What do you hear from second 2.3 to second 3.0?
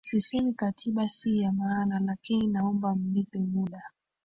naomba